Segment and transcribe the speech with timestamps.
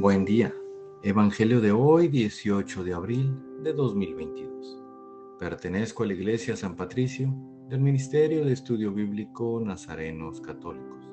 [0.00, 0.54] Buen día.
[1.02, 4.80] Evangelio de hoy, 18 de abril de 2022.
[5.40, 7.34] Pertenezco a la Iglesia San Patricio
[7.68, 11.04] del Ministerio de Estudio Bíblico Nazarenos Católicos.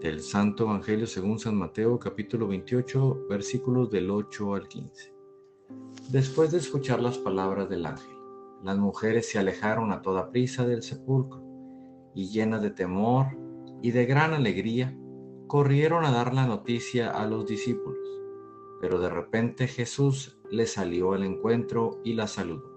[0.00, 5.14] Del Santo Evangelio según San Mateo capítulo 28 versículos del 8 al 15.
[6.08, 8.16] Después de escuchar las palabras del ángel,
[8.62, 11.44] las mujeres se alejaron a toda prisa del sepulcro
[12.14, 13.26] y llenas de temor
[13.82, 14.96] y de gran alegría,
[15.46, 17.98] corrieron a dar la noticia a los discípulos.
[18.80, 22.72] Pero de repente Jesús les salió al encuentro y la saludó.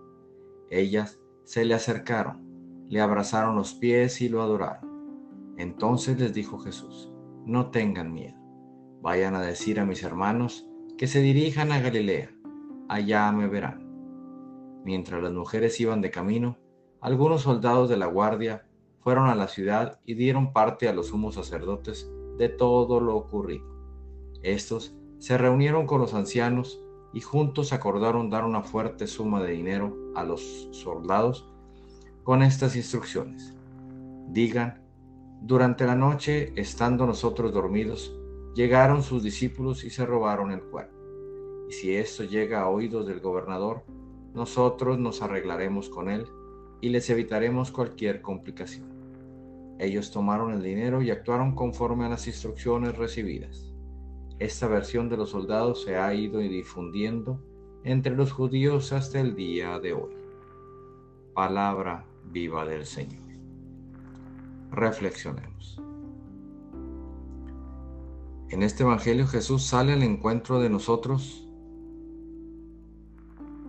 [0.70, 5.55] Ellas se le acercaron, le abrazaron los pies y lo adoraron.
[5.58, 7.11] Entonces les dijo Jesús,
[7.45, 8.38] no tengan miedo,
[9.02, 12.31] vayan a decir a mis hermanos que se dirijan a Galilea,
[12.89, 13.88] allá me verán.
[14.84, 16.58] Mientras las mujeres iban de camino,
[17.02, 18.67] algunos soldados de la guardia
[18.99, 23.65] fueron a la ciudad y dieron parte a los sumos sacerdotes de todo lo ocurrido.
[24.43, 26.81] Estos se reunieron con los ancianos
[27.13, 31.49] y juntos acordaron dar una fuerte suma de dinero a los soldados
[32.23, 33.55] con estas instrucciones.
[34.29, 34.83] Digan,
[35.41, 38.13] durante la noche, estando nosotros dormidos,
[38.53, 40.95] llegaron sus discípulos y se robaron el cuerpo.
[41.69, 43.83] Y si esto llega a oídos del gobernador,
[44.33, 46.25] nosotros nos arreglaremos con él
[46.81, 48.97] y les evitaremos cualquier complicación.
[49.80, 53.73] Ellos tomaron el dinero y actuaron conforme a las instrucciones recibidas.
[54.39, 57.39] Esta versión de los soldados se ha ido difundiendo
[57.84, 60.16] entre los judíos hasta el día de hoy.
[61.34, 63.23] Palabra viva del Señor.
[64.72, 65.80] Reflexionemos.
[68.50, 71.47] En este Evangelio Jesús sale al encuentro de nosotros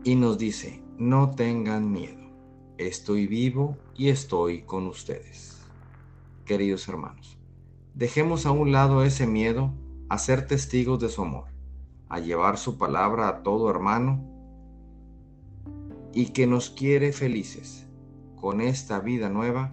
[0.05, 2.31] y nos dice, no tengan miedo,
[2.79, 5.58] estoy vivo y estoy con ustedes
[6.49, 7.39] queridos hermanos.
[7.95, 9.73] Dejemos a un lado ese miedo
[10.09, 11.45] a ser testigos de su amor,
[12.09, 14.25] a llevar su palabra a todo hermano
[16.13, 17.87] y que nos quiere felices
[18.35, 19.73] con esta vida nueva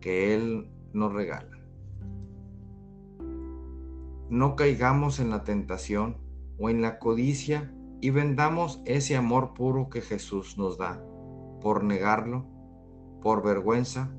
[0.00, 1.58] que Él nos regala.
[4.30, 6.16] No caigamos en la tentación
[6.58, 11.00] o en la codicia y vendamos ese amor puro que Jesús nos da
[11.60, 12.46] por negarlo,
[13.20, 14.10] por vergüenza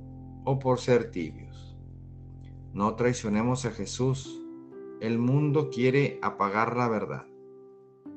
[0.46, 1.67] o por ser tibios.
[2.74, 4.44] No traicionemos a Jesús.
[5.00, 7.26] El mundo quiere apagar la verdad.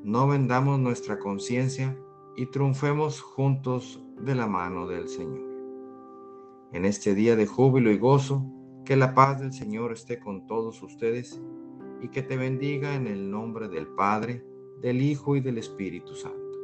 [0.03, 1.97] No vendamos nuestra conciencia
[2.37, 5.49] y triunfemos juntos de la mano del Señor.
[6.73, 8.45] En este día de júbilo y gozo,
[8.85, 11.41] que la paz del Señor esté con todos ustedes
[12.03, 14.45] y que te bendiga en el nombre del Padre,
[14.81, 16.59] del Hijo y del Espíritu Santo.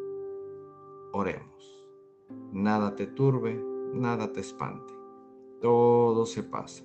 [1.13, 1.87] Oremos.
[2.53, 3.63] Nada te turbe,
[3.95, 4.95] nada te espante.
[5.61, 6.85] Todo se pasa